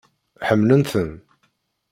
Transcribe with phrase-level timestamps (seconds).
[0.47, 1.11] Ḥemmlen-ten?